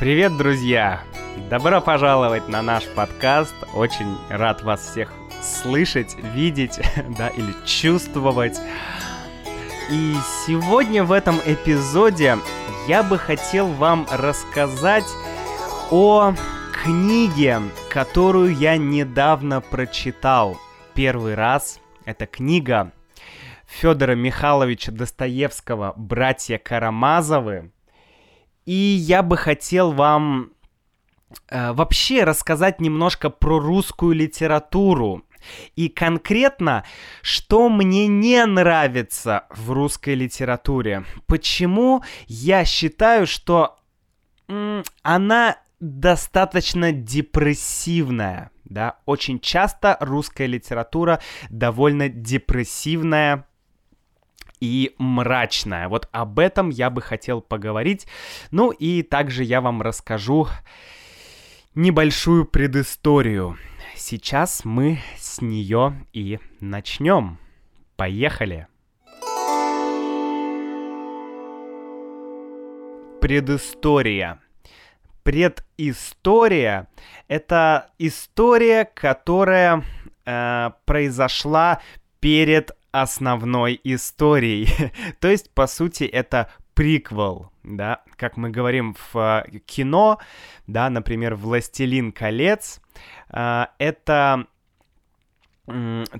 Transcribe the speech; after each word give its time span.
Привет, 0.00 0.34
друзья! 0.38 1.02
Добро 1.50 1.82
пожаловать 1.82 2.48
на 2.48 2.62
наш 2.62 2.86
подкаст. 2.88 3.54
Очень 3.74 4.16
рад 4.30 4.62
вас 4.62 4.80
всех 4.80 5.12
слышать, 5.42 6.16
видеть, 6.34 6.80
да, 7.18 7.28
или 7.28 7.52
чувствовать. 7.66 8.58
И 9.90 10.14
сегодня 10.46 11.04
в 11.04 11.12
этом 11.12 11.36
эпизоде 11.44 12.38
я 12.88 13.02
бы 13.02 13.18
хотел 13.18 13.66
вам 13.66 14.06
рассказать 14.10 15.04
о 15.90 16.32
книге, 16.82 17.60
которую 17.90 18.56
я 18.56 18.78
недавно 18.78 19.60
прочитал. 19.60 20.56
Первый 20.94 21.34
раз. 21.34 21.78
Это 22.06 22.24
книга 22.24 22.92
Федора 23.66 24.14
Михайловича 24.14 24.92
Достоевского 24.92 25.92
«Братья 25.94 26.56
Карамазовы». 26.56 27.70
И 28.66 28.72
я 28.72 29.22
бы 29.22 29.36
хотел 29.36 29.92
вам 29.92 30.52
э, 31.48 31.72
вообще 31.72 32.24
рассказать 32.24 32.80
немножко 32.80 33.30
про 33.30 33.58
русскую 33.58 34.14
литературу. 34.14 35.24
И 35.74 35.88
конкретно, 35.88 36.84
что 37.22 37.68
мне 37.68 38.06
не 38.06 38.44
нравится 38.44 39.46
в 39.50 39.70
русской 39.70 40.14
литературе. 40.14 41.04
Почему 41.26 42.02
я 42.26 42.64
считаю, 42.64 43.26
что 43.26 43.78
она 45.02 45.56
достаточно 45.80 46.92
депрессивная. 46.92 48.50
Да? 48.64 48.98
Очень 49.06 49.40
часто 49.40 49.96
русская 50.00 50.46
литература 50.46 51.20
довольно 51.48 52.08
депрессивная 52.08 53.46
и 54.60 54.94
мрачная. 54.98 55.88
Вот 55.88 56.08
об 56.12 56.38
этом 56.38 56.70
я 56.70 56.90
бы 56.90 57.02
хотел 57.02 57.40
поговорить. 57.40 58.06
Ну 58.50 58.70
и 58.70 59.02
также 59.02 59.44
я 59.44 59.60
вам 59.60 59.82
расскажу 59.82 60.48
небольшую 61.74 62.44
предысторию. 62.46 63.56
Сейчас 63.96 64.64
мы 64.64 65.00
с 65.18 65.40
нее 65.40 66.06
и 66.12 66.38
начнем. 66.60 67.38
Поехали! 67.96 68.66
Предыстория. 73.20 74.40
Предыстория— 75.22 76.88
это 77.28 77.90
история, 77.98 78.86
которая 78.86 79.84
э, 80.24 80.70
произошла 80.86 81.82
перед 82.20 82.70
основной 82.92 83.80
историей. 83.84 84.68
То 85.20 85.28
есть, 85.28 85.50
по 85.50 85.66
сути, 85.66 86.04
это 86.04 86.50
приквел, 86.74 87.50
да, 87.62 88.02
как 88.16 88.36
мы 88.36 88.50
говорим 88.50 88.94
в 88.94 89.44
э, 89.46 89.58
кино, 89.66 90.18
да, 90.66 90.88
например, 90.88 91.34
«Властелин 91.34 92.12
колец», 92.12 92.80
э, 93.28 93.66
это 93.78 94.46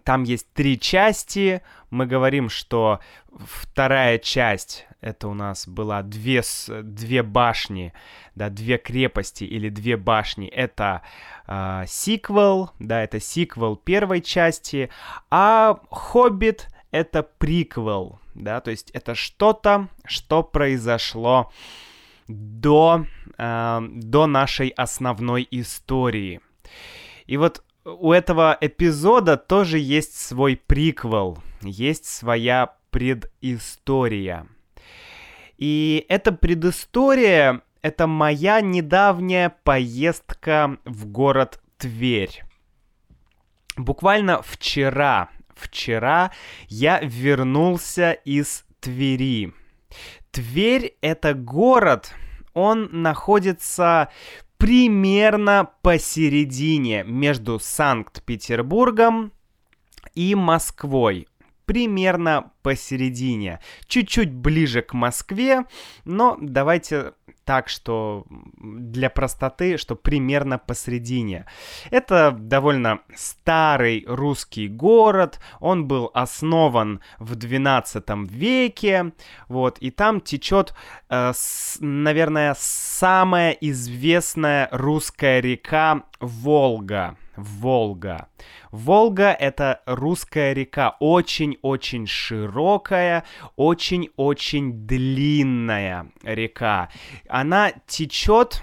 там 0.04 0.22
есть 0.22 0.52
три 0.52 0.78
части. 0.78 1.62
Мы 1.90 2.06
говорим, 2.06 2.48
что 2.48 3.00
вторая 3.46 4.18
часть 4.18 4.86
это 5.00 5.28
у 5.28 5.34
нас 5.34 5.66
была 5.66 6.02
две, 6.02 6.42
две 6.82 7.22
башни, 7.22 7.92
да, 8.34 8.50
две 8.50 8.78
крепости 8.78 9.44
или 9.44 9.68
две 9.68 9.96
башни. 9.96 10.46
Это 10.46 11.02
э, 11.46 11.84
сиквел, 11.86 12.70
да, 12.78 13.02
это 13.02 13.20
сиквел 13.20 13.76
первой 13.76 14.20
части, 14.20 14.90
а 15.30 15.78
Хоббит 15.90 16.68
это 16.90 17.22
приквел, 17.22 18.18
да, 18.34 18.60
то 18.60 18.70
есть 18.70 18.90
это 18.90 19.14
что-то, 19.14 19.88
что 20.04 20.42
произошло 20.42 21.50
до, 22.28 23.06
э, 23.38 23.80
до 23.90 24.26
нашей 24.26 24.68
основной 24.68 25.46
истории. 25.50 26.40
И 27.26 27.36
вот 27.36 27.62
у 27.84 28.12
этого 28.12 28.56
эпизода 28.60 29.36
тоже 29.36 29.78
есть 29.78 30.18
свой 30.18 30.56
приквел, 30.56 31.38
есть 31.62 32.06
своя 32.06 32.74
предыстория. 32.90 34.46
И 35.56 36.04
эта 36.08 36.32
предыстория— 36.32 37.62
это 37.82 38.06
моя 38.06 38.60
недавняя 38.60 39.54
поездка 39.64 40.78
в 40.84 41.06
город 41.06 41.60
Тверь. 41.78 42.42
Буквально 43.76 44.42
вчера, 44.42 45.30
вчера 45.54 46.30
я 46.68 47.00
вернулся 47.00 48.12
из 48.12 48.64
Твери. 48.80 49.54
Тверь— 50.30 50.96
это 51.00 51.34
город, 51.34 52.12
он 52.52 52.88
находится 52.92 54.10
примерно 54.60 55.70
посередине 55.80 57.02
между 57.02 57.58
Санкт-Петербургом 57.58 59.32
и 60.14 60.34
Москвой. 60.34 61.28
Примерно 61.64 62.52
посередине. 62.62 63.60
Чуть-чуть 63.86 64.30
ближе 64.30 64.82
к 64.82 64.92
Москве, 64.92 65.64
но 66.04 66.36
давайте 66.38 67.14
так, 67.50 67.68
что 67.68 68.26
для 68.60 69.10
простоты, 69.10 69.76
что 69.76 69.96
примерно 69.96 70.56
посередине. 70.56 71.46
Это 71.90 72.30
довольно 72.30 73.00
старый 73.16 74.04
русский 74.06 74.68
город, 74.68 75.40
он 75.58 75.88
был 75.88 76.12
основан 76.14 77.00
в 77.18 77.34
12 77.34 78.04
веке, 78.30 79.14
вот, 79.48 79.78
и 79.78 79.90
там 79.90 80.20
течет, 80.20 80.74
э, 81.08 81.32
с, 81.34 81.78
наверное, 81.80 82.54
самая 82.56 83.50
известная 83.50 84.68
русская 84.70 85.40
река 85.40 86.04
Волга. 86.20 87.16
Волга. 87.42 88.28
Волга— 88.70 89.32
это 89.40 89.80
русская 89.86 90.52
река, 90.52 90.96
очень-очень 91.00 92.06
широкая, 92.06 93.24
очень-очень 93.56 94.86
длинная 94.86 96.10
река. 96.22 96.88
Она 97.28 97.72
течет 97.86 98.62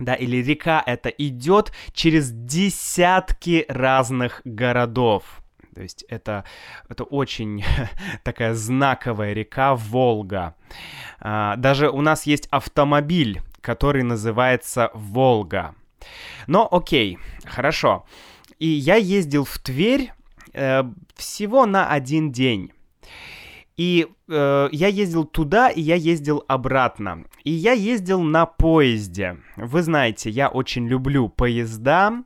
да, 0.00 0.14
или 0.14 0.38
река 0.38 0.82
это 0.84 1.10
идет 1.10 1.72
через 1.92 2.30
десятки 2.30 3.66
разных 3.68 4.40
городов. 4.44 5.42
То 5.74 5.82
есть 5.82 6.04
это, 6.08 6.44
это 6.88 7.04
очень 7.04 7.64
такая 8.24 8.54
знаковая 8.54 9.32
река 9.32 9.74
Волга. 9.74 10.54
А, 11.20 11.56
даже 11.56 11.90
у 11.90 12.00
нас 12.00 12.26
есть 12.26 12.48
автомобиль, 12.50 13.40
который 13.60 14.02
называется 14.02 14.90
Волга. 14.94 15.74
Но 16.46 16.68
окей, 16.70 17.18
хорошо. 17.44 18.04
И 18.58 18.66
я 18.66 18.96
ездил 18.96 19.44
в 19.44 19.58
Тверь 19.58 20.12
э, 20.52 20.82
всего 21.14 21.66
на 21.66 21.88
один 21.88 22.32
день. 22.32 22.72
И 23.76 24.06
э, 24.28 24.68
я 24.72 24.88
ездил 24.88 25.24
туда, 25.24 25.70
и 25.70 25.80
я 25.80 25.94
ездил 25.94 26.44
обратно. 26.48 27.24
И 27.44 27.50
я 27.50 27.72
ездил 27.72 28.20
на 28.20 28.44
поезде. 28.44 29.38
Вы 29.56 29.82
знаете, 29.82 30.28
я 30.28 30.48
очень 30.48 30.86
люблю 30.86 31.28
поезда. 31.28 32.22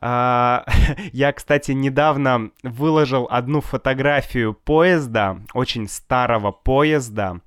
Uh, 0.00 0.68
я, 1.12 1.32
кстати, 1.32 1.70
недавно 1.70 2.50
выложил 2.64 3.28
одну 3.30 3.60
фотографию 3.60 4.52
поезда, 4.52 5.38
очень 5.54 5.86
старого 5.86 6.50
поезда 6.50 7.40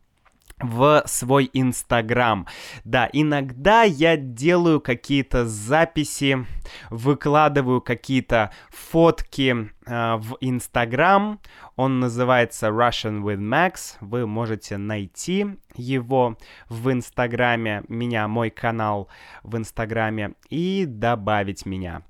в 0.60 1.04
свой 1.06 1.50
Инстаграм. 1.54 2.48
Да, 2.84 3.10
иногда 3.12 3.84
я 3.84 4.16
делаю 4.16 4.80
какие-то 4.80 5.46
записи, 5.46 6.46
выкладываю 6.90 7.82
какие-то 7.82 8.52
фотки 8.70 9.54
э, 9.86 10.16
в 10.16 10.38
Инстаграм. 10.40 11.40
Он 11.76 12.00
называется 12.00 12.68
Russian 12.68 13.22
with 13.22 13.40
Max. 13.40 13.98
Вы 14.00 14.26
можете 14.26 14.78
найти 14.78 15.46
его 15.76 16.38
в 16.70 16.92
Инстаграме, 16.92 17.84
меня, 17.90 18.28
мой 18.28 18.50
канал 18.50 19.10
в 19.44 19.58
Инстаграме 19.58 20.36
и 20.50 20.86
добавить 20.88 21.66
меня. 21.66 22.04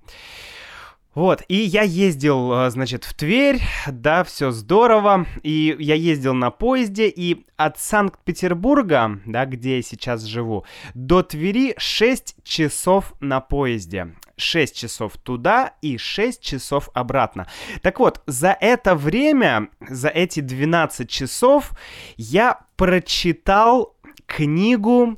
Вот, 1.16 1.44
и 1.48 1.56
я 1.56 1.84
ездил, 1.84 2.52
э, 2.52 2.70
значит, 2.70 3.06
в 3.06 3.14
Тверь, 3.14 3.62
да, 3.88 4.26
все 4.26 4.52
здорово, 4.52 5.26
и 5.44 5.74
я 5.80 5.96
ездил 5.96 6.34
на 6.34 6.52
поезде, 6.52 7.08
и 7.08 7.46
от 7.56 7.80
Санкт-Петербурга, 7.80 9.22
да, 9.26 9.46
где 9.46 9.78
я 9.78 9.82
сейчас 9.82 10.24
живу, 10.24 10.66
до 10.94 11.24
Твери 11.24 11.74
6 11.78 12.44
часов 12.44 13.14
на 13.22 13.40
поезде. 13.40 14.14
6 14.36 14.76
часов 14.76 15.14
туда 15.18 15.76
и 15.82 15.98
6 15.98 16.44
часов 16.44 16.90
обратно. 16.94 17.48
Так 17.82 18.00
вот, 18.00 18.22
за 18.28 18.56
это 18.60 18.94
время, 18.94 19.70
за 19.90 20.10
эти 20.10 20.42
12 20.42 21.10
часов 21.10 21.72
я 22.18 22.60
прочитал 22.76 23.96
книгу 24.26 25.18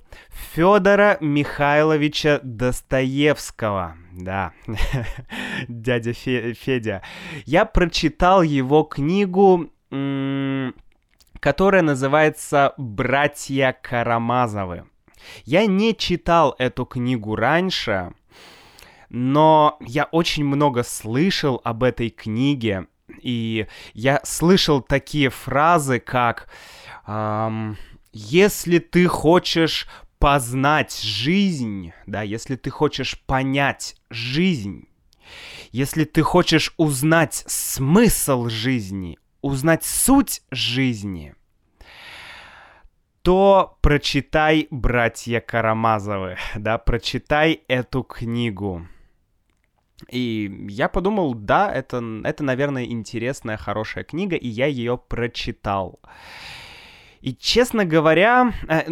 Федора 0.54 1.18
Михайловича 1.22 2.40
Достоевского. 2.44 3.98
Да, 4.18 4.52
дядя 5.68 6.12
Фе- 6.12 6.54
Федя. 6.54 7.04
Я 7.46 7.66
прочитал 7.66 8.42
его 8.42 8.81
книгу, 8.84 9.69
м- 9.92 10.74
которая 11.40 11.84
называется 11.84 12.74
«Братья 12.78 13.78
Карамазовы». 13.80 14.86
Я 15.46 15.68
не 15.68 15.96
читал 15.96 16.56
эту 16.58 16.86
книгу 16.86 17.36
раньше, 17.36 18.14
но 19.10 19.78
я 19.81 20.06
очень 20.06 20.46
много 20.46 20.81
слышал 20.84 21.62
об 21.63 21.84
этой 21.84 22.10
книге, 22.10 22.88
и 23.22 23.68
я 23.94 24.20
слышал 24.24 24.81
такие 24.81 25.30
фразы, 25.30 26.00
как 26.00 26.50
эм, 27.06 27.78
«Если 28.13 28.80
ты 28.80 29.06
хочешь 29.08 29.88
познать 30.19 31.00
жизнь, 31.02 31.94
да, 32.06 32.22
если 32.22 32.56
ты 32.56 32.69
хочешь 32.69 33.19
понять 33.25 33.96
жизнь, 34.10 34.88
если 35.72 36.06
ты 36.06 36.22
хочешь 36.22 36.74
узнать 36.78 37.44
смысл 37.48 38.48
жизни, 38.48 39.18
узнать 39.42 39.84
суть 39.84 40.42
жизни, 40.52 41.36
то 43.22 43.78
прочитай 43.81 44.68
«Братья 44.72 45.42
Карамазовы», 45.42 46.38
да, 46.56 46.78
прочитай 46.78 47.62
эту 47.68 48.04
книгу. 48.04 48.88
И 50.10 50.68
я 50.70 50.88
подумал, 50.88 51.34
да, 51.34 51.74
это, 51.74 52.02
это, 52.24 52.44
наверное, 52.44 52.86
интересная, 52.86 53.58
хорошая 53.58 54.04
книга, 54.04 54.36
и 54.36 54.48
я 54.48 54.68
ее 54.68 54.98
прочитал. 54.98 56.00
И, 57.22 57.36
честно 57.36 57.86
говоря, 57.86 58.54
э, 58.68 58.84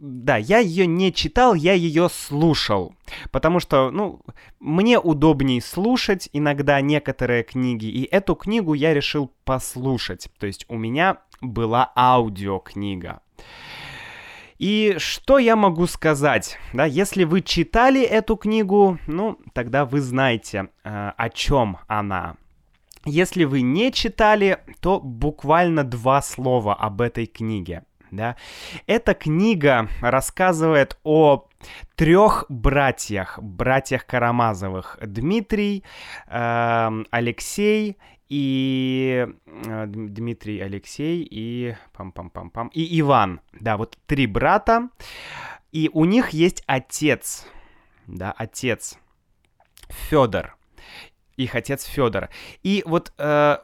да, 0.00 0.36
я 0.36 0.58
ее 0.58 0.86
не 0.86 1.12
читал, 1.12 1.54
я 1.54 1.72
ее 1.72 2.08
слушал. 2.08 2.94
Потому 3.30 3.60
что, 3.60 3.90
ну, 3.90 4.20
мне 4.58 4.98
удобнее 4.98 5.60
слушать 5.60 6.28
иногда 6.32 6.80
некоторые 6.80 7.42
книги, 7.42 7.86
и 7.86 8.04
эту 8.04 8.34
книгу 8.34 8.74
я 8.74 8.94
решил 8.94 9.32
послушать. 9.44 10.28
То 10.38 10.46
есть 10.46 10.66
у 10.68 10.76
меня 10.76 11.18
была 11.40 11.92
аудиокнига. 11.96 13.20
И 14.58 14.96
что 14.98 15.38
я 15.38 15.56
могу 15.56 15.86
сказать? 15.86 16.58
Да, 16.74 16.84
если 16.84 17.24
вы 17.24 17.40
читали 17.40 18.02
эту 18.02 18.36
книгу, 18.36 18.98
ну, 19.06 19.38
тогда 19.54 19.86
вы 19.86 20.02
знаете, 20.02 20.68
э, 20.84 21.12
о 21.16 21.30
чем 21.30 21.78
она. 21.86 22.36
Если 23.04 23.44
вы 23.44 23.62
не 23.62 23.92
читали, 23.92 24.58
то 24.80 25.00
буквально 25.00 25.84
два 25.84 26.20
слова 26.20 26.74
об 26.74 27.00
этой 27.00 27.26
книге. 27.26 27.84
Да? 28.10 28.36
Эта 28.86 29.14
книга 29.14 29.88
рассказывает 30.00 30.98
о 31.04 31.48
трех 31.96 32.44
братьях, 32.48 33.38
братьях 33.40 34.06
Карамазовых. 34.06 34.98
Дмитрий, 35.00 35.84
э, 36.26 37.04
Алексей 37.10 37.96
и 38.28 39.26
э, 39.46 39.86
Дмитрий, 39.86 40.60
Алексей 40.60 41.22
и 41.22 41.76
пам-пам-пам-пам 41.96 42.70
и 42.72 43.00
Иван. 43.00 43.40
Да, 43.52 43.76
вот 43.76 43.96
три 44.06 44.26
брата. 44.26 44.88
И 45.72 45.88
у 45.92 46.04
них 46.04 46.30
есть 46.30 46.64
отец, 46.66 47.46
да, 48.06 48.32
отец 48.36 48.98
Федор. 49.88 50.56
Их 51.40 51.54
отец 51.54 51.84
Федор. 51.84 52.28
И 52.62 52.82
вот 52.86 53.12
э, 53.16 53.56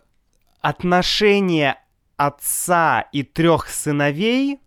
отношения 0.63 1.79
отца 2.17 3.03
и 3.13 3.23
трех 3.23 3.69
сыновей, 3.69 4.61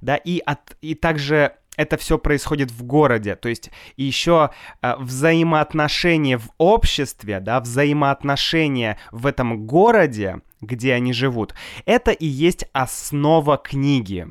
да, 0.00 0.16
и, 0.16 0.38
от, 0.38 0.76
и 0.80 0.94
также 0.94 1.56
это 1.76 1.96
все 1.96 2.18
происходит 2.18 2.70
в 2.70 2.84
городе, 2.84 3.34
то 3.34 3.48
есть 3.48 3.70
еще 3.96 4.50
э, 4.80 4.94
взаимоотношения 4.98 6.38
в 6.38 6.50
обществе, 6.58 7.40
да, 7.40 7.60
взаимоотношения 7.60 8.98
в 9.10 9.26
этом 9.26 9.66
городе, 9.66 10.40
где 10.60 10.94
они 10.94 11.12
живут, 11.12 11.54
это 11.84 12.12
и 12.12 12.26
есть 12.26 12.66
основа 12.72 13.56
книги. 13.56 14.28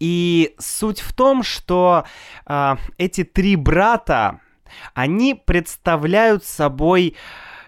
И 0.00 0.54
суть 0.58 1.00
в 1.00 1.14
том, 1.14 1.44
что 1.44 2.04
э, 2.46 2.76
эти 2.98 3.22
три 3.22 3.54
брата, 3.54 4.40
они 4.94 5.34
представляют 5.34 6.44
собой 6.44 7.16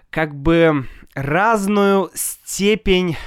как 0.09 0.35
бы 0.35 0.87
разную 1.15 2.11
степень 2.13 3.17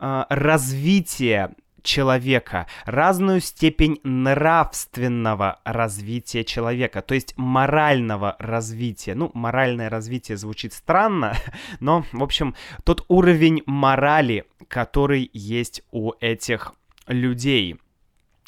э, 0.00 0.24
развития 0.28 1.54
человека, 1.82 2.66
разную 2.84 3.40
степень 3.40 4.00
нравственного 4.04 5.60
развития 5.64 6.44
человека, 6.44 7.02
то 7.02 7.14
есть 7.14 7.34
морального 7.36 8.36
развития. 8.38 9.14
Ну, 9.14 9.30
моральное 9.34 9.90
развитие 9.90 10.36
звучит 10.36 10.72
странно, 10.72 11.36
но, 11.80 12.04
в 12.12 12.22
общем, 12.22 12.54
тот 12.84 13.04
уровень 13.08 13.62
морали, 13.66 14.44
который 14.68 15.28
есть 15.32 15.82
у 15.90 16.12
этих 16.20 16.72
людей. 17.06 17.76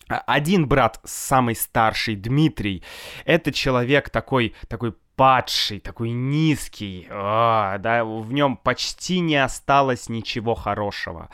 Один 0.09 0.67
брат, 0.67 1.01
самый 1.05 1.55
старший, 1.55 2.17
Дмитрий, 2.17 2.83
это 3.25 3.53
человек 3.53 4.11
такой, 4.11 4.55
такой 4.69 4.95
падший, 5.17 5.81
такой 5.81 6.11
низкий, 6.11 7.07
а, 7.11 7.79
да, 7.79 8.05
в 8.05 8.33
нем 8.33 8.57
почти 8.57 9.21
не 9.21 9.37
осталось 9.37 10.09
ничего 10.09 10.55
хорошего. 10.55 11.31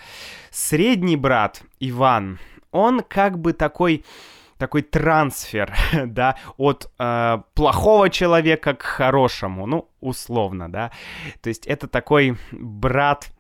Средний 0.51 1.17
брат 1.17 1.63
Иван, 1.81 2.39
он 2.71 3.03
как 3.03 3.39
бы 3.39 3.53
такой 3.53 4.05
такой 4.59 4.83
трансфер, 4.83 5.75
да, 6.07 6.37
от 6.59 6.91
э, 6.99 7.39
плохого 7.55 8.11
человека 8.11 8.75
к 8.75 8.83
хорошему, 8.83 9.67
ну, 9.67 9.89
условно, 10.01 10.71
да. 10.71 10.93
То 11.41 11.49
есть 11.49 11.67
это 11.67 11.89
такой 11.89 12.37
брат 12.53 13.33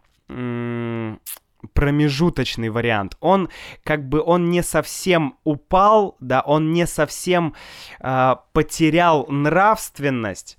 промежуточный 1.73 2.69
вариант. 2.69 3.17
Он 3.21 3.49
как 3.85 4.09
бы 4.09 4.23
он 4.23 4.51
не 4.51 4.63
совсем 4.63 5.37
упал, 5.45 6.17
да, 6.21 6.41
он 6.41 6.73
не 6.73 6.87
совсем 6.87 7.55
э, 8.01 8.37
потерял 8.53 9.27
нравственность, 9.29 10.59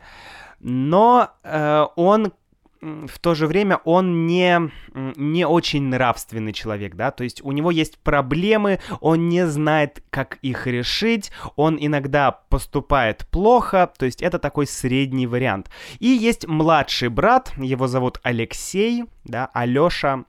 но 0.60 1.30
э, 1.44 1.86
он 1.96 2.34
в 2.82 3.20
то 3.20 3.36
же 3.36 3.46
время 3.46 3.80
он 3.84 4.26
не, 4.26 4.72
не 4.94 5.46
очень 5.46 5.84
нравственный 5.84 6.52
человек, 6.52 6.96
да, 6.96 7.12
то 7.12 7.24
есть 7.24 7.44
у 7.44 7.52
него 7.52 7.70
есть 7.70 8.00
проблемы, 8.00 8.80
он 9.00 9.30
не 9.30 9.46
знает, 9.46 10.04
как 10.10 10.40
их 10.42 10.66
решить, 10.66 11.32
он 11.56 11.78
иногда 11.80 12.32
поступает 12.32 13.28
плохо, 13.30 13.92
то 13.98 14.06
есть 14.06 14.22
это 14.22 14.40
такой 14.40 14.66
средний 14.66 15.28
вариант. 15.28 15.70
И 16.00 16.08
есть 16.08 16.48
младший 16.48 17.10
брат, 17.10 17.54
его 17.58 17.86
зовут 17.88 18.20
Алексей, 18.24 19.04
да, 19.26 19.50
Алёша, 19.54 20.26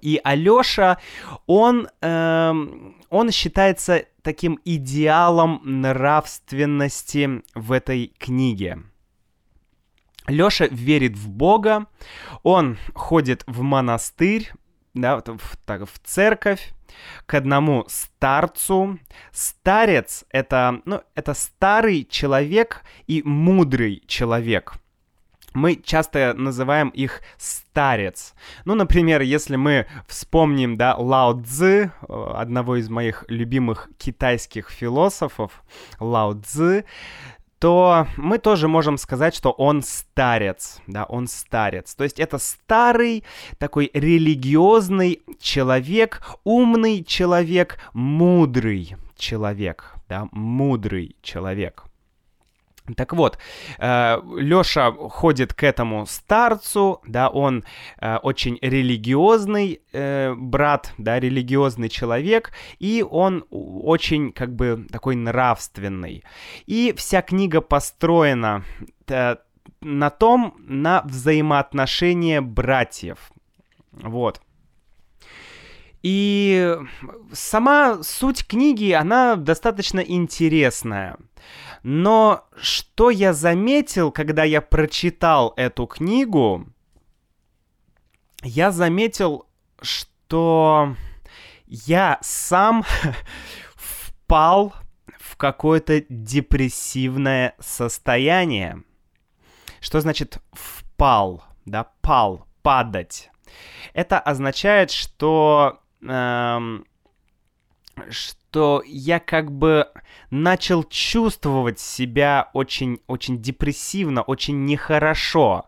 и 0.00 0.20
Алёша, 0.22 0.98
он, 1.46 1.88
э, 2.00 2.52
он 3.10 3.30
считается 3.30 4.04
таким 4.22 4.58
идеалом 4.64 5.60
нравственности 5.64 7.42
в 7.54 7.72
этой 7.72 8.12
книге. 8.18 8.82
Лёша 10.28 10.66
верит 10.66 11.16
в 11.16 11.28
Бога, 11.28 11.86
он 12.42 12.78
ходит 12.94 13.42
в 13.46 13.62
монастырь, 13.62 14.52
да, 14.94 15.16
в, 15.16 15.56
так, 15.64 15.88
в 15.88 15.98
церковь, 16.04 16.72
к 17.26 17.34
одному 17.34 17.84
старцу. 17.88 18.98
Старец 19.32 20.24
это, 20.30 20.80
ну, 20.84 21.02
это 21.14 21.34
старый 21.34 22.04
человек 22.04 22.82
и 23.06 23.22
мудрый 23.24 24.02
человек 24.06 24.74
мы 25.54 25.76
часто 25.76 26.34
называем 26.34 26.88
их 26.88 27.20
старец. 27.38 28.34
Ну, 28.64 28.74
например, 28.74 29.22
если 29.22 29.56
мы 29.56 29.86
вспомним, 30.06 30.76
да, 30.76 30.94
Лао 30.96 31.40
Цзы, 31.42 31.92
э, 32.08 32.32
одного 32.34 32.76
из 32.76 32.88
моих 32.88 33.24
любимых 33.28 33.88
китайских 33.98 34.70
философов, 34.70 35.62
Лао 36.00 36.34
Цзы, 36.34 36.84
то 37.62 38.08
мы 38.16 38.38
тоже 38.38 38.66
можем 38.66 38.98
сказать, 38.98 39.36
что 39.36 39.52
он 39.52 39.82
старец, 39.82 40.80
да, 40.88 41.04
он 41.04 41.28
старец. 41.28 41.94
То 41.94 42.02
есть 42.02 42.18
это 42.18 42.38
старый, 42.38 43.22
такой 43.58 43.88
религиозный 43.94 45.22
человек, 45.38 46.22
умный 46.42 47.04
человек, 47.04 47.78
мудрый 47.92 48.96
человек, 49.16 49.94
да, 50.08 50.26
мудрый 50.32 51.14
человек. 51.22 51.84
Так 52.96 53.12
вот, 53.12 53.38
э, 53.78 54.20
Лёша 54.38 54.92
ходит 54.92 55.54
к 55.54 55.62
этому 55.62 56.04
старцу, 56.06 57.00
да, 57.06 57.28
он 57.28 57.64
э, 58.00 58.16
очень 58.16 58.58
религиозный 58.60 59.80
э, 59.92 60.34
брат, 60.34 60.92
да, 60.98 61.20
религиозный 61.20 61.88
человек, 61.88 62.52
и 62.80 63.06
он 63.08 63.44
очень, 63.50 64.32
как 64.32 64.54
бы, 64.54 64.86
такой 64.90 65.14
нравственный. 65.14 66.24
И 66.66 66.92
вся 66.96 67.22
книга 67.22 67.60
построена 67.60 68.64
на 69.80 70.10
том, 70.10 70.54
на 70.58 71.02
взаимоотношения 71.02 72.40
братьев. 72.40 73.32
Вот. 73.92 74.40
И 76.02 76.76
сама 77.32 78.02
суть 78.02 78.46
книги, 78.46 78.90
она 78.92 79.36
достаточно 79.36 80.00
интересная. 80.00 81.16
Но 81.82 82.44
что 82.56 83.10
я 83.10 83.32
заметил, 83.32 84.10
когда 84.12 84.44
я 84.44 84.60
прочитал 84.60 85.52
эту 85.56 85.86
книгу, 85.86 86.66
я 88.42 88.70
заметил, 88.72 89.46
что 89.80 90.96
я 91.66 92.18
сам 92.20 92.84
впал 93.74 94.74
какое-то 95.42 96.04
депрессивное 96.08 97.56
состояние. 97.58 98.84
Что 99.80 100.00
значит 100.00 100.38
впал, 100.52 101.42
да, 101.64 101.90
пал, 102.00 102.46
падать? 102.62 103.28
Это 103.92 104.20
означает, 104.20 104.92
что 104.92 105.81
что 108.08 108.82
я 108.86 109.20
как 109.20 109.52
бы 109.52 109.88
начал 110.30 110.84
чувствовать 110.84 111.78
себя 111.78 112.50
очень-очень 112.52 113.40
депрессивно, 113.40 114.22
очень 114.22 114.64
нехорошо, 114.64 115.66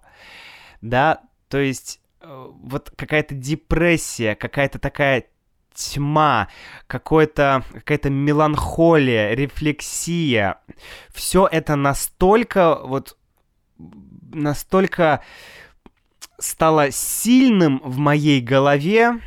да, 0.81 1.21
то 1.49 1.59
есть 1.59 2.01
э, 2.21 2.51
вот 2.63 2.91
какая-то 2.97 3.35
депрессия, 3.35 4.35
какая-то 4.35 4.79
такая 4.79 5.27
тьма, 5.75 6.49
какое-то, 6.87 7.65
какая-то 7.73 8.11
меланхолия, 8.11 9.35
рефлексия. 9.35 10.61
Все 11.13 11.49
это 11.51 11.77
настолько 11.77 12.81
вот 12.85 13.17
настолько 14.33 15.23
стало 16.39 16.91
сильным 16.91 17.81
в 17.85 17.99
моей 17.99 18.41
голове, 18.41 19.21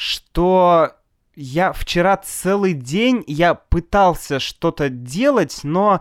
что 0.00 0.94
я 1.34 1.74
вчера 1.74 2.16
целый 2.16 2.72
день 2.72 3.22
я 3.26 3.52
пытался 3.54 4.40
что-то 4.40 4.88
делать, 4.88 5.60
но 5.62 6.00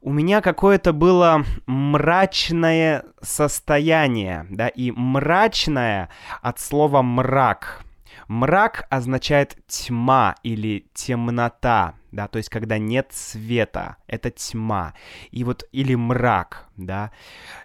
у 0.00 0.10
меня 0.10 0.40
какое-то 0.40 0.94
было 0.94 1.44
мрачное 1.66 3.04
состояние, 3.20 4.46
да, 4.48 4.68
и 4.68 4.92
мрачное 4.92 6.08
от 6.40 6.58
слова 6.58 7.02
мрак. 7.02 7.84
Мрак 8.28 8.86
означает 8.88 9.58
тьма 9.66 10.36
или 10.42 10.86
темнота, 10.94 11.96
да, 12.14 12.28
то 12.28 12.38
есть 12.38 12.48
когда 12.48 12.78
нет 12.78 13.08
света, 13.10 13.96
это 14.06 14.30
тьма. 14.30 14.94
И 15.32 15.44
вот, 15.44 15.64
или 15.72 15.94
мрак, 15.94 16.68
да. 16.76 17.10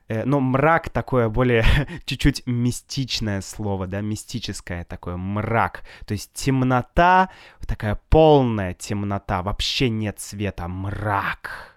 Э, 0.08 0.26
но 0.26 0.40
мрак 0.40 0.90
такое 0.90 1.30
более 1.30 1.64
чуть-чуть 2.06 2.44
мистичное 2.48 3.42
слово, 3.42 3.88
да, 3.88 4.02
мистическое 4.02 4.86
такое, 4.86 5.18
мрак. 5.18 5.84
То 6.06 6.14
есть 6.14 6.34
темнота, 6.34 7.30
такая 7.68 8.00
полная 8.10 8.74
темнота, 8.74 9.44
вообще 9.44 9.90
нет 9.90 10.20
света, 10.20 10.68
мрак. 10.68 11.76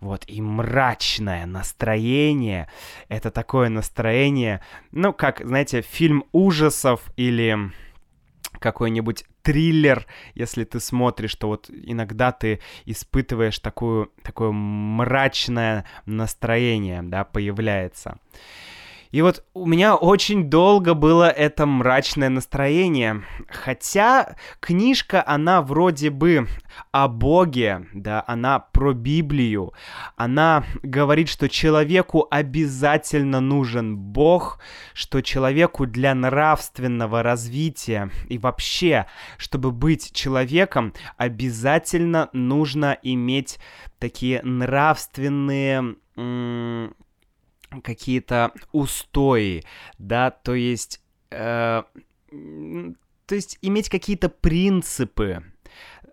Вот, 0.00 0.24
и 0.26 0.42
мрачное 0.42 1.46
настроение, 1.46 2.68
это 3.08 3.30
такое 3.30 3.70
настроение, 3.70 4.60
ну, 4.92 5.14
как, 5.14 5.40
знаете, 5.42 5.80
фильм 5.80 6.24
ужасов 6.32 7.10
или 7.16 7.72
какой-нибудь 8.58 9.24
триллер, 9.46 10.06
если 10.34 10.64
ты 10.64 10.80
смотришь, 10.80 11.36
то 11.36 11.46
вот 11.46 11.70
иногда 11.70 12.32
ты 12.32 12.58
испытываешь 12.84 13.60
такую, 13.60 14.10
такое 14.22 14.50
мрачное 14.50 15.84
настроение, 16.04 17.02
да, 17.02 17.24
появляется. 17.24 18.18
И 19.10 19.22
вот 19.22 19.44
у 19.54 19.66
меня 19.66 19.94
очень 19.94 20.50
долго 20.50 20.94
было 20.94 21.28
это 21.28 21.66
мрачное 21.66 22.28
настроение. 22.28 23.22
Хотя 23.48 24.36
книжка, 24.60 25.22
она 25.26 25.62
вроде 25.62 26.10
бы 26.10 26.46
о 26.92 27.08
Боге, 27.08 27.86
да, 27.94 28.24
она 28.26 28.58
про 28.58 28.92
Библию. 28.92 29.72
Она 30.16 30.64
говорит, 30.82 31.28
что 31.28 31.48
человеку 31.48 32.26
обязательно 32.30 33.40
нужен 33.40 33.96
Бог, 33.96 34.60
что 34.92 35.22
человеку 35.22 35.86
для 35.86 36.14
нравственного 36.14 37.22
развития 37.22 38.10
и 38.28 38.38
вообще, 38.38 39.06
чтобы 39.38 39.70
быть 39.70 40.12
человеком, 40.12 40.92
обязательно 41.16 42.28
нужно 42.32 42.98
иметь 43.02 43.58
такие 43.98 44.42
нравственные 44.42 45.96
какие-то 47.80 48.52
устои, 48.72 49.64
да, 49.98 50.30
то 50.30 50.54
есть, 50.54 51.00
э, 51.30 51.82
то 52.30 53.34
есть 53.34 53.58
иметь 53.62 53.88
какие-то 53.88 54.28
принципы, 54.28 55.44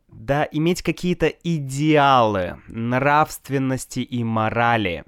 да, 0.07 0.47
иметь 0.51 0.81
какие-то 0.81 1.27
идеалы 1.27 2.59
нравственности 2.67 3.99
и 3.99 4.23
морали. 4.23 5.05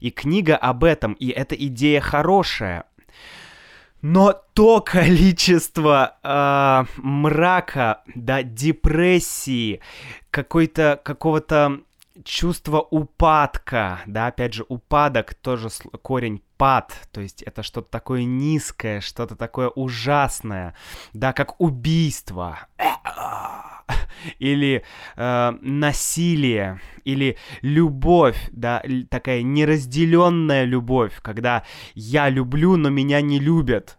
И 0.00 0.10
книга 0.10 0.56
об 0.56 0.84
этом, 0.84 1.12
и 1.14 1.28
эта 1.28 1.54
идея 1.54 2.00
хорошая. 2.00 2.84
Но 4.02 4.34
то 4.52 4.82
количество 4.82 6.18
э, 6.22 6.84
мрака, 6.98 8.02
да, 8.14 8.42
депрессии, 8.42 9.80
какой-то, 10.30 11.00
какого-то 11.02 11.80
чувство 12.22 12.80
упадка, 12.80 14.00
да, 14.06 14.28
опять 14.28 14.54
же, 14.54 14.64
упадок 14.68 15.34
тоже 15.34 15.68
корень 16.02 16.42
пад, 16.56 17.08
то 17.10 17.20
есть 17.20 17.42
это 17.42 17.62
что-то 17.62 17.90
такое 17.90 18.24
низкое, 18.24 19.00
что-то 19.00 19.34
такое 19.34 19.68
ужасное, 19.68 20.74
да, 21.12 21.32
как 21.32 21.60
убийство, 21.60 22.68
или 24.38 24.84
э, 25.16 25.52
насилие, 25.60 26.80
или 27.04 27.36
любовь, 27.62 28.48
да, 28.52 28.82
такая 29.10 29.42
неразделенная 29.42 30.64
любовь, 30.64 31.20
когда 31.20 31.64
я 31.94 32.28
люблю, 32.28 32.76
но 32.76 32.90
меня 32.90 33.20
не 33.20 33.38
любят, 33.40 33.98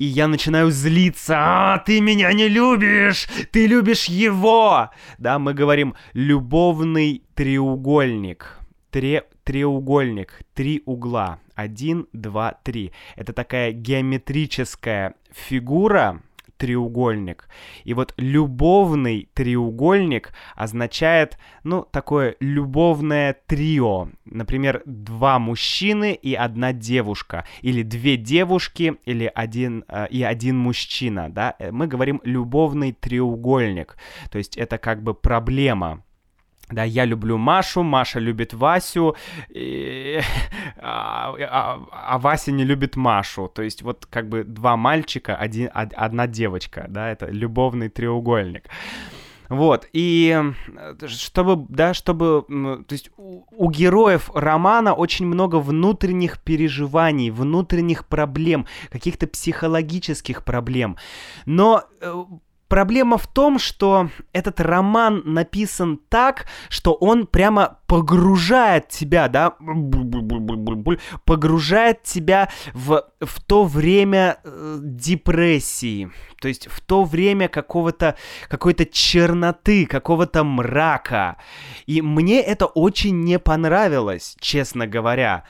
и 0.00 0.06
я 0.06 0.28
начинаю 0.28 0.70
злиться. 0.70 1.34
А, 1.36 1.78
ты 1.78 2.00
меня 2.00 2.32
не 2.32 2.48
любишь! 2.48 3.28
Ты 3.52 3.66
любишь 3.66 4.06
его! 4.06 4.88
Да, 5.18 5.38
мы 5.38 5.52
говорим 5.52 5.94
любовный 6.14 7.22
треугольник. 7.34 8.58
Тре 8.90 9.24
треугольник, 9.44 10.40
три 10.54 10.82
угла. 10.86 11.38
Один, 11.54 12.06
два, 12.14 12.58
три. 12.62 12.92
Это 13.14 13.34
такая 13.34 13.72
геометрическая 13.72 15.16
фигура, 15.32 16.22
треугольник. 16.60 17.48
И 17.84 17.94
вот 17.94 18.12
любовный 18.18 19.28
треугольник 19.32 20.32
означает, 20.54 21.38
ну, 21.64 21.86
такое 21.90 22.36
любовное 22.38 23.34
трио. 23.46 24.10
Например, 24.26 24.82
два 24.84 25.38
мужчины 25.38 26.12
и 26.12 26.34
одна 26.34 26.74
девушка. 26.74 27.46
Или 27.62 27.82
две 27.82 28.18
девушки, 28.18 28.96
или 29.06 29.32
один, 29.34 29.84
э, 29.88 30.06
и 30.10 30.22
один 30.22 30.58
мужчина, 30.58 31.30
да. 31.30 31.54
Э, 31.58 31.72
мы 31.72 31.86
говорим 31.86 32.20
любовный 32.24 32.92
треугольник. 32.92 33.96
То 34.30 34.36
есть 34.36 34.58
это 34.58 34.76
как 34.76 35.02
бы 35.02 35.14
проблема 35.14 36.04
да, 36.72 36.84
я 36.84 37.04
люблю 37.04 37.36
Машу, 37.38 37.82
Маша 37.82 38.18
любит 38.20 38.54
Васю, 38.54 39.16
и... 39.48 40.20
а, 40.76 41.34
а, 41.38 41.80
а 41.90 42.18
Вася 42.18 42.52
не 42.52 42.64
любит 42.64 42.96
Машу. 42.96 43.48
То 43.48 43.62
есть 43.62 43.82
вот 43.82 44.06
как 44.06 44.28
бы 44.28 44.44
два 44.44 44.76
мальчика, 44.76 45.36
один, 45.36 45.70
одна 45.72 46.26
девочка, 46.26 46.86
да, 46.88 47.10
это 47.10 47.26
любовный 47.26 47.88
треугольник. 47.88 48.64
Вот, 49.50 49.88
и 49.92 50.40
чтобы, 51.08 51.66
да, 51.68 51.92
чтобы, 51.92 52.44
то 52.86 52.92
есть 52.92 53.10
у, 53.16 53.42
у 53.50 53.68
героев 53.68 54.30
романа 54.32 54.94
очень 54.94 55.26
много 55.26 55.56
внутренних 55.56 56.38
переживаний, 56.38 57.30
внутренних 57.30 58.06
проблем, 58.06 58.66
каких-то 58.90 59.26
психологических 59.26 60.44
проблем. 60.44 60.98
Но 61.46 61.82
э, 62.00 62.24
Проблема 62.70 63.18
в 63.18 63.26
том, 63.26 63.58
что 63.58 64.10
этот 64.32 64.60
роман 64.60 65.22
написан 65.24 65.98
так, 66.08 66.46
что 66.68 66.92
он 66.92 67.26
прямо 67.26 67.80
погружает 67.88 68.88
тебя, 68.88 69.26
да, 69.26 69.56
погружает 71.24 72.04
тебя 72.04 72.48
в, 72.72 73.04
в 73.20 73.42
то 73.42 73.64
время 73.64 74.38
э, 74.44 74.78
депрессии, 74.80 76.12
то 76.40 76.46
есть 76.46 76.68
в 76.68 76.80
то 76.80 77.02
время 77.02 77.48
какого-то, 77.48 78.14
какой-то 78.48 78.86
черноты, 78.86 79.84
какого-то 79.84 80.44
мрака. 80.44 81.38
И 81.86 82.00
мне 82.00 82.40
это 82.40 82.66
очень 82.66 83.18
не 83.24 83.40
понравилось, 83.40 84.36
честно 84.38 84.86
говоря. 84.86 85.42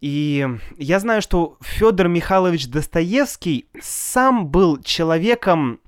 И 0.00 0.48
я 0.78 1.00
знаю, 1.00 1.20
что 1.20 1.58
Федор 1.60 2.08
Михайлович 2.08 2.66
Достоевский 2.68 3.68
сам 3.78 4.46
был 4.46 4.80
человеком, 4.80 5.80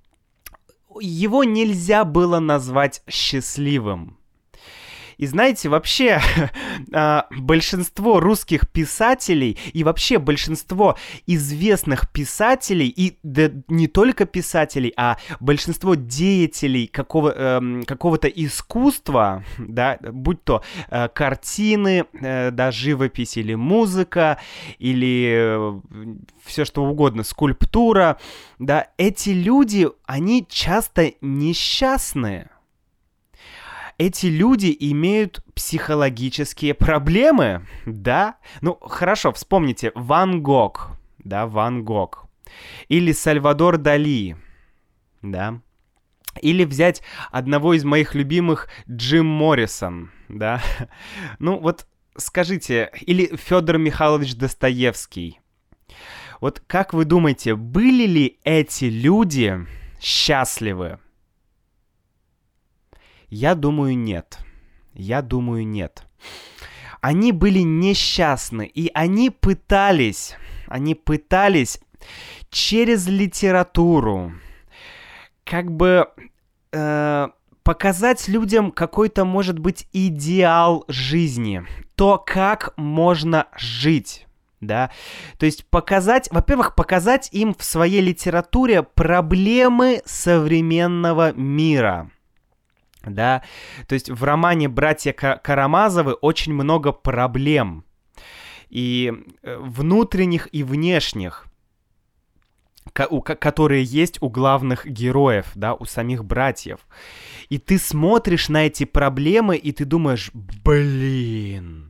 его 1.00 1.44
нельзя 1.44 2.04
было 2.04 2.38
назвать 2.38 3.02
счастливым. 3.08 4.17
И 5.18 5.26
знаете, 5.26 5.68
вообще 5.68 6.20
а, 6.92 7.26
большинство 7.36 8.20
русских 8.20 8.68
писателей 8.68 9.58
и 9.72 9.82
вообще 9.82 10.18
большинство 10.18 10.96
известных 11.26 12.10
писателей, 12.10 12.88
и 12.88 13.18
да, 13.24 13.50
не 13.66 13.88
только 13.88 14.26
писателей, 14.26 14.92
а 14.96 15.18
большинство 15.40 15.96
деятелей 15.96 16.86
какого, 16.86 17.34
э, 17.36 17.82
какого-то 17.84 18.28
искусства, 18.28 19.44
да, 19.58 19.98
будь 20.00 20.42
то 20.44 20.62
э, 20.88 21.08
картины, 21.08 22.04
э, 22.12 22.52
да, 22.52 22.70
живопись 22.70 23.36
или 23.36 23.54
музыка, 23.54 24.38
или 24.78 25.32
э, 25.34 25.80
все 26.44 26.64
что 26.64 26.84
угодно, 26.84 27.24
скульптура, 27.24 28.18
да, 28.60 28.86
эти 28.96 29.30
люди, 29.30 29.88
они 30.06 30.46
часто 30.48 31.12
несчастные 31.20 32.50
эти 33.98 34.26
люди 34.26 34.74
имеют 34.78 35.44
психологические 35.54 36.72
проблемы, 36.74 37.66
да? 37.84 38.36
Ну, 38.60 38.78
хорошо, 38.80 39.32
вспомните, 39.32 39.90
Ван 39.94 40.40
Гог, 40.40 40.90
да, 41.18 41.46
Ван 41.46 41.84
Гог. 41.84 42.26
Или 42.88 43.12
Сальвадор 43.12 43.76
Дали, 43.76 44.36
да? 45.20 45.60
Или 46.40 46.64
взять 46.64 47.02
одного 47.32 47.74
из 47.74 47.84
моих 47.84 48.14
любимых 48.14 48.68
Джим 48.88 49.26
Моррисон, 49.26 50.12
да? 50.28 50.62
Ну, 51.40 51.58
вот 51.58 51.86
скажите, 52.16 52.90
или 53.00 53.34
Федор 53.36 53.78
Михайлович 53.78 54.36
Достоевский. 54.36 55.40
Вот 56.40 56.60
как 56.66 56.94
вы 56.94 57.04
думаете, 57.04 57.56
были 57.56 58.06
ли 58.06 58.38
эти 58.44 58.84
люди 58.84 59.66
счастливы? 60.00 61.00
Я 63.30 63.54
думаю, 63.54 63.96
нет. 63.96 64.38
Я 64.94 65.22
думаю, 65.22 65.66
нет. 65.66 66.04
Они 67.00 67.32
были 67.32 67.60
несчастны, 67.60 68.66
и 68.66 68.90
они 68.94 69.30
пытались, 69.30 70.34
они 70.66 70.94
пытались 70.94 71.80
через 72.50 73.06
литературу 73.06 74.32
как 75.44 75.70
бы 75.70 76.08
э, 76.72 77.28
показать 77.62 78.28
людям 78.28 78.72
какой-то, 78.72 79.24
может 79.24 79.58
быть, 79.58 79.86
идеал 79.92 80.84
жизни, 80.88 81.64
то, 81.94 82.22
как 82.24 82.74
можно 82.76 83.46
жить 83.56 84.24
да, 84.60 84.90
то 85.38 85.46
есть 85.46 85.66
показать, 85.66 86.28
во-первых, 86.32 86.74
показать 86.74 87.28
им 87.32 87.54
в 87.54 87.62
своей 87.62 88.00
литературе 88.00 88.82
проблемы 88.82 90.02
современного 90.04 91.32
мира, 91.32 92.10
да, 93.04 93.42
то 93.86 93.94
есть 93.94 94.10
в 94.10 94.24
романе 94.24 94.68
«Братья 94.68 95.12
Карамазовы» 95.12 96.14
очень 96.14 96.52
много 96.54 96.92
проблем, 96.92 97.84
и 98.68 99.12
э, 99.42 99.56
внутренних, 99.58 100.48
и 100.52 100.62
внешних, 100.62 101.46
которые 102.92 103.84
есть 103.84 104.18
у 104.22 104.28
главных 104.28 104.86
героев, 104.86 105.46
да, 105.54 105.74
у 105.74 105.84
самих 105.84 106.24
братьев. 106.24 106.80
И 107.48 107.58
ты 107.58 107.78
смотришь 107.78 108.48
на 108.48 108.66
эти 108.66 108.84
проблемы, 108.84 109.56
и 109.56 109.72
ты 109.72 109.84
думаешь, 109.84 110.30
блин, 110.34 111.87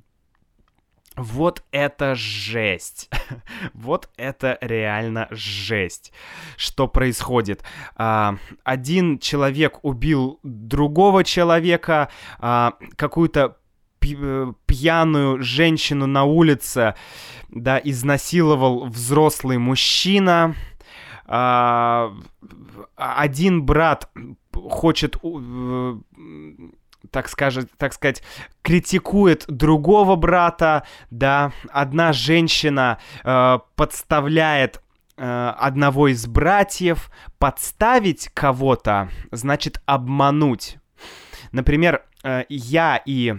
вот 1.19 1.65
это 1.73 2.15
жесть. 2.15 3.11
вот 3.75 4.09
это 4.17 4.57
реально 4.61 5.27
жесть. 5.31 6.13
Что 6.57 6.87
происходит? 6.89 7.63
А, 7.97 8.37
один 8.65 9.19
человек 9.19 9.81
убил 9.83 10.39
другого 10.43 11.25
человека, 11.25 12.09
а, 12.39 12.75
какую-то 12.97 13.57
э, 14.03 14.53
пьяную 14.67 15.43
женщину 15.43 16.07
на 16.07 16.25
улице, 16.25 16.95
да, 17.49 17.81
изнасиловал 17.83 18.87
взрослый 18.87 19.59
мужчина. 19.59 20.55
А, 21.27 22.15
один 22.97 23.65
брат 23.65 24.09
хочет 24.55 25.17
э, 25.23 25.97
так, 27.11 27.29
скажет, 27.29 27.71
так 27.77 27.93
сказать, 27.93 28.23
критикует 28.63 29.45
другого 29.49 30.17
брата, 30.17 30.85
да, 31.11 31.53
одна 31.71 32.13
женщина 32.13 32.99
э, 33.25 33.59
подставляет 33.77 34.83
э, 35.17 35.53
одного 35.59 36.09
из 36.09 36.27
братьев, 36.27 37.11
подставить 37.39 38.29
кого-то, 38.35 39.09
значит 39.31 39.81
обмануть. 39.87 40.79
Например, 41.53 42.05
э, 42.23 42.45
я 42.49 43.01
и 43.05 43.37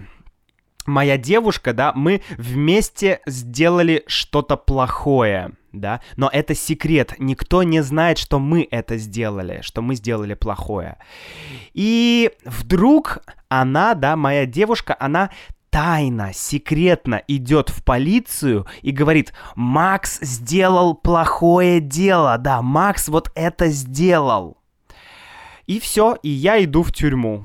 моя 0.86 1.16
девушка, 1.16 1.72
да, 1.72 1.92
мы 1.94 2.22
вместе 2.36 3.20
сделали 3.26 4.04
что-то 4.06 4.56
плохое, 4.56 5.52
да, 5.72 6.00
но 6.16 6.28
это 6.32 6.54
секрет, 6.54 7.14
никто 7.18 7.62
не 7.62 7.82
знает, 7.82 8.18
что 8.18 8.38
мы 8.38 8.66
это 8.70 8.96
сделали, 8.96 9.60
что 9.62 9.82
мы 9.82 9.94
сделали 9.94 10.34
плохое. 10.34 10.98
И 11.72 12.30
вдруг 12.44 13.18
она, 13.48 13.94
да, 13.94 14.16
моя 14.16 14.46
девушка, 14.46 14.96
она 14.98 15.30
тайно, 15.70 16.32
секретно 16.34 17.22
идет 17.28 17.70
в 17.70 17.84
полицию 17.84 18.66
и 18.82 18.90
говорит, 18.90 19.32
Макс 19.54 20.18
сделал 20.20 20.94
плохое 20.94 21.80
дело, 21.80 22.36
да, 22.38 22.60
Макс 22.60 23.08
вот 23.08 23.30
это 23.34 23.68
сделал. 23.68 24.58
И 25.66 25.78
все, 25.78 26.16
и 26.22 26.28
я 26.28 26.62
иду 26.64 26.82
в 26.82 26.92
тюрьму. 26.92 27.44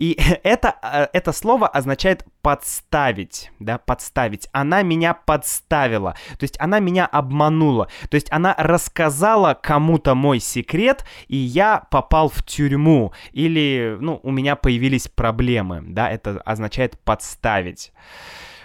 И 0.00 0.18
это, 0.42 0.74
э, 0.82 1.06
это 1.12 1.32
слово 1.32 1.68
означает 1.68 2.24
подставить, 2.42 3.52
да, 3.60 3.78
подставить. 3.78 4.48
Она 4.50 4.82
меня 4.82 5.14
подставила, 5.14 6.16
то 6.38 6.42
есть 6.44 6.56
она 6.58 6.80
меня 6.80 7.06
обманула, 7.06 7.88
то 8.08 8.16
есть 8.16 8.32
она 8.32 8.54
рассказала 8.58 9.54
кому-то 9.54 10.14
мой 10.16 10.40
секрет, 10.40 11.04
и 11.28 11.36
я 11.36 11.86
попал 11.90 12.30
в 12.30 12.42
тюрьму, 12.42 13.12
или, 13.32 13.96
ну, 14.00 14.18
у 14.22 14.30
меня 14.30 14.56
появились 14.56 15.06
проблемы, 15.06 15.82
да, 15.86 16.10
это 16.10 16.40
означает 16.44 16.98
подставить. 16.98 17.92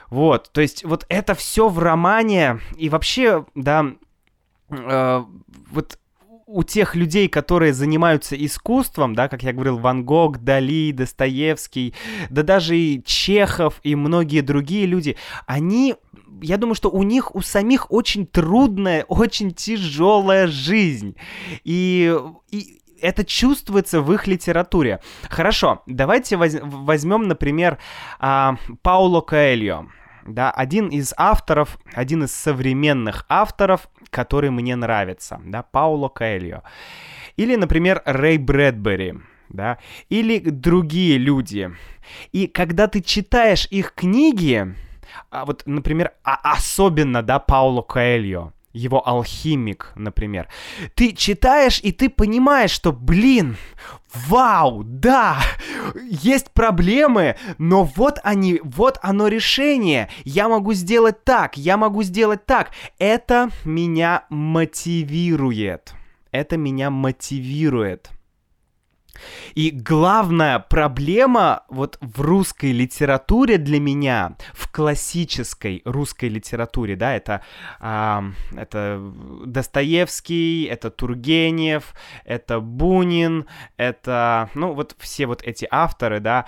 Вот, 0.09 0.51
то 0.53 0.61
есть 0.61 0.85
вот 0.85 1.05
это 1.09 1.35
все 1.35 1.67
в 1.67 1.79
романе, 1.79 2.61
и 2.77 2.87
вообще, 2.87 3.45
да, 3.55 3.85
э, 4.69 5.23
вот 5.71 5.99
у 6.45 6.63
тех 6.63 6.95
людей, 6.95 7.27
которые 7.27 7.73
занимаются 7.73 8.35
искусством, 8.35 9.15
да, 9.15 9.27
как 9.27 9.43
я 9.43 9.53
говорил, 9.53 9.77
Ван 9.77 10.05
Гог, 10.05 10.39
Дали, 10.39 10.91
Достоевский, 10.91 11.93
да 12.29 12.43
даже 12.43 12.77
и 12.77 13.03
Чехов 13.03 13.79
и 13.83 13.95
многие 13.95 14.41
другие 14.41 14.85
люди, 14.85 15.17
они, 15.47 15.95
я 16.41 16.57
думаю, 16.57 16.75
что 16.75 16.89
у 16.89 17.03
них 17.03 17.35
у 17.35 17.41
самих 17.41 17.91
очень 17.91 18.27
трудная, 18.27 19.03
очень 19.07 19.53
тяжелая 19.53 20.47
жизнь. 20.47 21.15
И, 21.63 22.15
и 22.51 22.81
это 23.01 23.25
чувствуется 23.25 24.01
в 24.01 24.13
их 24.13 24.27
литературе. 24.27 25.01
Хорошо, 25.29 25.81
давайте 25.87 26.37
воз 26.37 26.53
возьмем, 26.61 27.27
например, 27.27 27.79
а, 28.19 28.57
Пауло 28.83 29.21
Коэльо 29.21 29.89
да, 30.25 30.51
один 30.51 30.89
из 30.89 31.13
авторов, 31.17 31.77
один 31.93 32.23
из 32.23 32.31
современных 32.31 33.25
авторов, 33.29 33.89
который 34.09 34.49
мне 34.49 34.75
нравится, 34.75 35.39
да, 35.45 35.63
Пауло 35.63 36.09
Каэльо. 36.09 36.63
Или, 37.37 37.55
например, 37.55 38.01
Рэй 38.05 38.37
Брэдбери, 38.37 39.15
да, 39.49 39.77
или 40.09 40.39
другие 40.39 41.17
люди. 41.17 41.71
И 42.31 42.47
когда 42.47 42.87
ты 42.87 43.01
читаешь 43.01 43.67
их 43.69 43.93
книги, 43.93 44.73
а 45.29 45.45
вот, 45.45 45.63
например, 45.65 46.13
а 46.23 46.53
особенно, 46.53 47.21
да, 47.21 47.39
Пауло 47.39 47.81
Каэльо, 47.81 48.53
его 48.75 49.07
алхимик, 49.07 49.93
например. 49.95 50.47
Ты 50.93 51.13
читаешь, 51.13 51.79
и 51.81 51.91
ты 51.91 52.09
понимаешь, 52.09 52.71
что, 52.71 52.91
блин, 52.91 53.57
вау, 54.13 54.83
да, 54.83 55.39
есть 56.09 56.51
проблемы, 56.51 57.37
но 57.57 57.83
вот 57.83 58.19
они, 58.23 58.59
вот 58.63 58.99
оно 59.01 59.27
решение. 59.27 60.09
Я 60.23 60.49
могу 60.49 60.73
сделать 60.73 61.23
так, 61.23 61.57
я 61.57 61.77
могу 61.77 62.03
сделать 62.03 62.45
так. 62.45 62.71
Это 62.99 63.49
меня 63.63 64.25
мотивирует. 64.29 65.93
Это 66.31 66.57
меня 66.57 66.89
мотивирует. 66.89 68.09
И 69.53 69.71
главная 69.71 70.59
проблема 70.59 71.63
вот 71.69 71.97
в 72.01 72.21
русской 72.21 72.71
литературе 72.71 73.57
для 73.57 73.79
меня, 73.79 74.35
в 74.53 74.71
классической 74.71 75.81
русской 75.85 76.29
литературе, 76.29 76.95
да, 76.95 77.15
это, 77.15 77.41
а, 77.79 78.23
это 78.55 78.99
Достоевский, 79.45 80.65
это 80.65 80.89
Тургенев, 80.89 81.93
это 82.23 82.59
Бунин, 82.59 83.45
это, 83.77 84.49
ну, 84.53 84.73
вот 84.73 84.95
все 84.99 85.25
вот 85.25 85.41
эти 85.43 85.67
авторы, 85.69 86.19
да, 86.19 86.45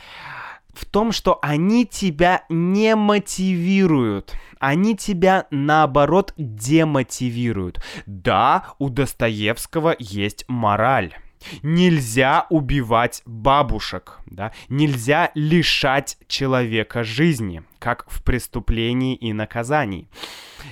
в 0.78 0.86
том, 0.86 1.12
что 1.12 1.40
они 1.42 1.86
тебя 1.86 2.44
не 2.50 2.96
мотивируют. 2.96 4.34
Они 4.60 4.96
тебя, 4.96 5.48
наоборот, 5.50 6.34
демотивируют. 6.38 7.84
Да, 8.06 8.66
у 8.80 8.90
Достоевского 8.90 9.96
есть 9.98 10.46
мораль. 10.48 11.16
Нельзя 11.62 12.48
убивать 12.50 13.22
бабушек, 13.26 14.20
да? 14.26 14.52
Нельзя 14.70 15.32
лишать 15.36 16.18
человека 16.28 17.04
жизни, 17.04 17.64
как 17.80 18.10
в 18.10 18.24
преступлении 18.24 19.16
и 19.16 19.34
наказании. 19.34 20.10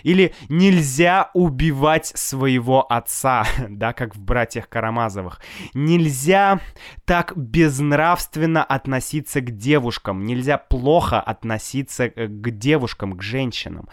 Или 0.03 0.33
нельзя 0.49 1.29
убивать 1.33 2.07
своего 2.07 2.85
отца, 2.91 3.45
да, 3.69 3.93
как 3.93 4.15
в 4.15 4.19
«Братьях 4.19 4.69
Карамазовых». 4.69 5.39
Нельзя 5.73 6.59
так 7.05 7.35
безнравственно 7.35 8.63
относиться 8.63 9.41
к 9.41 9.55
девушкам, 9.55 10.25
нельзя 10.25 10.57
плохо 10.57 11.21
относиться 11.21 12.09
к 12.09 12.51
девушкам, 12.51 13.17
к 13.17 13.21
женщинам. 13.21 13.87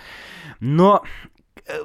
Но 0.60 1.04
э, 1.66 1.84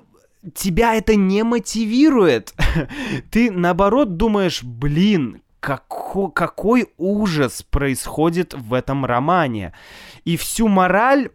тебя 0.53 0.95
это 0.95 1.15
не 1.15 1.43
мотивирует. 1.43 2.53
Ты 3.31 3.51
наоборот 3.51 4.17
думаешь, 4.17 4.63
блин, 4.63 5.41
како, 5.59 6.29
какой 6.29 6.87
ужас 6.97 7.63
происходит 7.63 8.53
в 8.53 8.73
этом 8.73 9.05
романе. 9.05 9.73
И 10.25 10.37
всю 10.37 10.67
мораль 10.67 11.29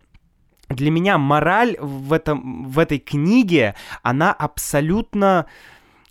для 0.68 0.90
меня 0.90 1.18
мораль 1.18 1.77
в, 1.79 2.12
этом, 2.12 2.64
в 2.68 2.79
этой 2.79 2.98
книге, 2.98 3.75
она 4.03 4.33
абсолютно 4.33 5.46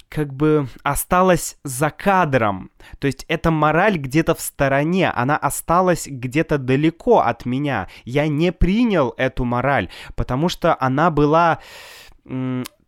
как 0.10 0.34
бы 0.34 0.68
осталась 0.84 1.58
за 1.64 1.90
кадром. 1.90 2.70
То 3.00 3.08
есть 3.08 3.26
эта 3.30 3.50
мораль 3.50 3.98
где-то 3.98 4.36
в 4.36 4.42
стороне, 4.42 5.10
она 5.10 5.38
осталась 5.38 6.06
где-то 6.06 6.58
далеко 6.58 7.20
от 7.20 7.46
меня. 7.46 7.88
Я 8.04 8.28
не 8.28 8.52
принял 8.52 9.14
эту 9.16 9.46
мораль, 9.46 9.90
потому 10.16 10.50
что 10.50 10.76
она 10.78 11.12
была 11.12 11.60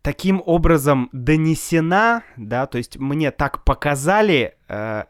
таким 0.04 0.42
образом 0.44 1.08
донесена, 1.12 2.24
да, 2.36 2.66
то 2.66 2.76
есть 2.76 2.98
мне 2.98 3.30
так 3.30 3.64
показали 3.64 4.54
э, 4.68 5.04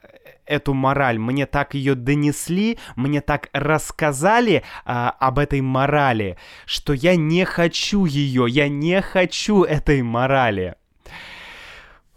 эту 0.46 0.72
мораль, 0.72 1.18
мне 1.18 1.46
так 1.46 1.74
ее 1.74 1.96
донесли, 1.96 2.78
мне 2.94 3.20
так 3.20 3.48
рассказали 3.52 4.62
э, 4.62 4.62
об 4.84 5.40
этой 5.40 5.62
морали, 5.62 6.38
что 6.64 6.92
я 6.92 7.16
не 7.16 7.44
хочу 7.44 8.04
ее, 8.04 8.46
я 8.48 8.68
не 8.68 9.02
хочу 9.02 9.64
этой 9.64 10.00
морали. 10.02 10.76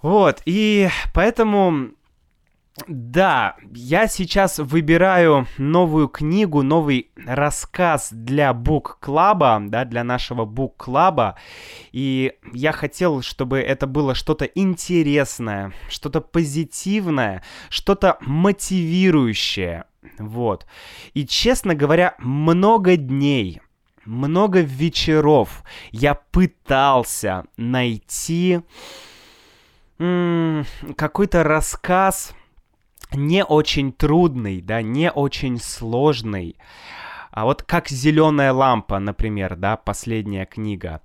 Вот, 0.04 0.44
и 0.46 0.90
поэтому 1.16 1.94
да, 2.86 3.56
я 3.72 4.08
сейчас 4.08 4.60
выбираю 4.60 5.48
новую 5.58 6.08
книгу, 6.08 6.62
новый 6.62 7.12
рассказ 7.26 8.10
для 8.12 8.54
Club, 9.02 9.70
да, 9.70 9.84
для 9.86 10.04
нашего 10.04 10.46
Club, 10.78 11.34
и 11.92 12.34
я 12.54 12.72
хотел, 12.72 13.24
чтобы 13.24 13.60
это 13.60 13.88
было 13.88 14.14
что-то 14.14 14.46
интересное, 14.46 15.74
что-то 15.90 16.22
позитивное, 16.22 17.44
что-то 17.70 18.18
мотивирующее, 18.22 19.86
вот. 20.20 20.68
И, 21.14 21.26
честно 21.26 21.74
говоря, 21.74 22.16
много 22.20 22.96
дней, 22.96 23.62
много 24.06 24.62
вечеров 24.62 25.64
я 25.92 26.14
пытался 26.14 27.46
найти 27.58 28.62
какой-то 29.98 31.44
рассказ 31.44 32.36
не 33.14 33.44
очень 33.44 33.92
трудный, 33.92 34.62
да, 34.62 34.82
не 34.82 35.12
очень 35.12 35.60
сложный. 35.60 36.58
А 37.32 37.46
вот 37.46 37.62
как 37.64 37.88
«Зеленая 37.88 38.52
лампа», 38.52 39.00
например, 39.00 39.56
да, 39.56 39.78
последняя 39.78 40.46
книга. 40.46 41.02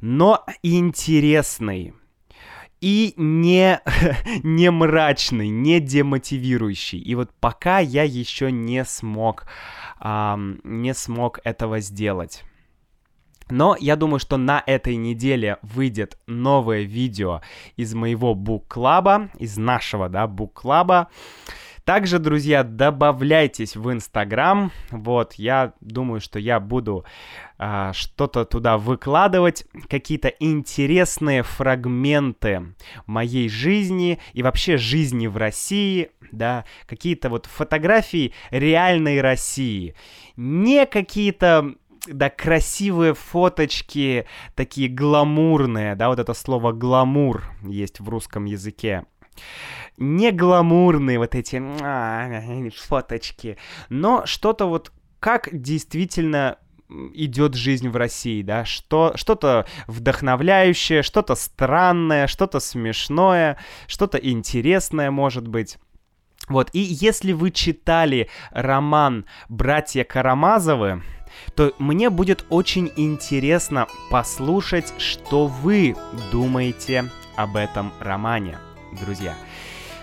Но 0.00 0.44
интересный 0.62 1.94
и 2.82 3.14
не, 3.16 3.80
не 4.42 4.70
мрачный, 4.70 5.48
не 5.48 5.80
демотивирующий. 5.80 6.98
И 6.98 7.14
вот 7.14 7.30
пока 7.40 7.78
я 7.78 8.02
еще 8.02 8.50
не 8.50 8.84
смог, 8.84 9.46
эм, 10.00 10.60
не 10.64 10.92
смог 10.92 11.38
этого 11.44 11.80
сделать. 11.80 12.44
Но 13.50 13.76
я 13.78 13.96
думаю, 13.96 14.18
что 14.18 14.36
на 14.36 14.62
этой 14.66 14.96
неделе 14.96 15.58
выйдет 15.62 16.18
новое 16.26 16.82
видео 16.82 17.42
из 17.76 17.94
моего 17.94 18.34
бук-клаба, 18.34 19.30
из 19.38 19.56
нашего, 19.56 20.08
да, 20.08 20.26
бук-клаба. 20.26 21.08
Также, 21.84 22.20
друзья, 22.20 22.62
добавляйтесь 22.62 23.74
в 23.74 23.90
Инстаграм. 23.90 24.70
Вот, 24.92 25.34
я 25.34 25.72
думаю, 25.80 26.20
что 26.20 26.38
я 26.38 26.60
буду 26.60 27.04
а, 27.58 27.92
что-то 27.92 28.44
туда 28.44 28.78
выкладывать, 28.78 29.64
какие-то 29.88 30.28
интересные 30.28 31.42
фрагменты 31.42 32.74
моей 33.06 33.48
жизни 33.48 34.20
и 34.32 34.44
вообще 34.44 34.76
жизни 34.76 35.26
в 35.26 35.36
России, 35.36 36.10
да, 36.30 36.64
какие-то 36.86 37.30
вот 37.30 37.46
фотографии 37.46 38.32
реальной 38.50 39.20
России. 39.20 39.96
Не 40.36 40.86
какие-то 40.86 41.74
да, 42.06 42.30
красивые 42.30 43.14
фоточки, 43.14 44.26
такие 44.54 44.88
гламурные, 44.88 45.94
да, 45.94 46.08
вот 46.08 46.18
это 46.18 46.34
слово 46.34 46.72
гламур 46.72 47.44
есть 47.62 48.00
в 48.00 48.08
русском 48.08 48.44
языке. 48.44 49.04
Не 49.98 50.30
гламурные 50.30 51.18
вот 51.18 51.34
эти 51.34 51.62
а, 51.82 52.70
фоточки, 52.76 53.56
но 53.88 54.26
что-то 54.26 54.66
вот 54.66 54.92
как 55.20 55.48
действительно 55.52 56.58
идет 57.14 57.54
жизнь 57.54 57.88
в 57.88 57.96
России, 57.96 58.42
да, 58.42 58.64
что, 58.64 59.12
что-то 59.14 59.66
вдохновляющее, 59.86 61.02
что-то 61.02 61.34
странное, 61.34 62.26
что-то 62.26 62.60
смешное, 62.60 63.58
что-то 63.86 64.18
интересное, 64.18 65.10
может 65.10 65.48
быть. 65.48 65.78
Вот, 66.48 66.70
и 66.72 66.80
если 66.80 67.32
вы 67.32 67.52
читали 67.52 68.28
роман 68.50 69.26
«Братья 69.48 70.04
Карамазовы», 70.04 71.02
то 71.54 71.72
мне 71.78 72.10
будет 72.10 72.44
очень 72.48 72.90
интересно 72.96 73.86
послушать, 74.10 74.92
что 74.98 75.46
вы 75.46 75.94
думаете 76.30 77.08
об 77.36 77.56
этом 77.56 77.92
романе, 78.00 78.58
друзья. 78.92 79.34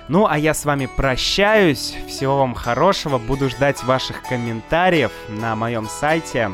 Ну, 0.08 0.26
а 0.28 0.38
я 0.38 0.54
с 0.56 0.65
вами 0.65 0.88
прощаюсь. 0.88 1.96
Всего 2.08 2.39
вам 2.39 2.56
хорошего. 2.56 3.20
Буду 3.20 3.50
ждать 3.50 3.84
ваших 3.84 4.24
комментариев 4.24 5.12
на 5.30 5.56
моем 5.56 5.88
сайте 5.88 6.50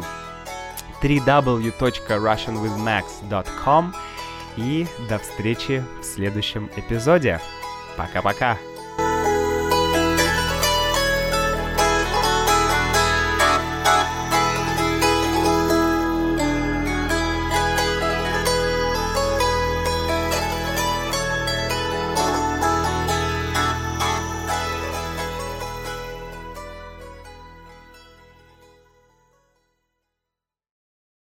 www.russianwithmax.com 1.01 3.95
и 4.57 4.85
до 5.09 5.19
встречи 5.19 5.85
в 6.01 6.03
следующем 6.03 6.69
эпизоде. 6.75 7.39
Пока-пока! 7.95 8.57